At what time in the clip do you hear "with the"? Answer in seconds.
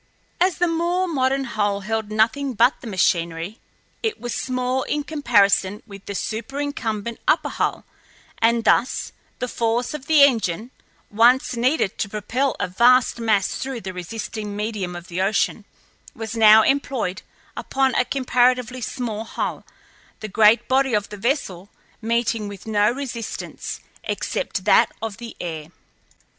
5.85-6.15